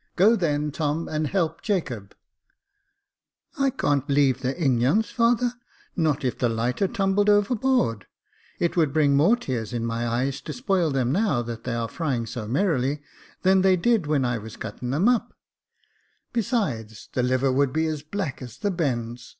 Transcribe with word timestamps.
"Go, 0.16 0.36
then, 0.36 0.70
Tom, 0.72 1.08
and 1.08 1.26
help 1.26 1.62
Jacob." 1.62 2.14
I 3.58 3.70
can't 3.70 4.06
leave 4.10 4.42
the 4.42 4.52
ingons, 4.62 5.10
father, 5.10 5.54
not 5.96 6.22
if 6.22 6.36
the 6.38 6.50
lighter 6.50 6.86
tumbled 6.86 7.30
overboard; 7.30 8.06
it 8.58 8.76
would 8.76 8.92
bring 8.92 9.16
more 9.16 9.36
tears 9.36 9.72
in 9.72 9.86
my 9.86 10.06
eyes 10.06 10.42
to 10.42 10.52
spoil 10.52 10.90
them, 10.90 11.12
now 11.12 11.40
that 11.40 11.64
they 11.64 11.72
are 11.74 11.88
frying 11.88 12.26
so 12.26 12.46
merrily, 12.46 13.00
than 13.40 13.62
they 13.62 13.76
did 13.78 14.06
when 14.06 14.22
I 14.22 14.36
was 14.36 14.58
cutting 14.58 14.90
them 14.90 15.08
up. 15.08 15.32
Besides, 16.34 17.08
the 17.14 17.22
liver 17.22 17.50
would 17.50 17.72
be 17.72 17.86
as 17.86 18.02
black 18.02 18.42
as 18.42 18.58
the 18.58 18.70
bends." 18.70 19.38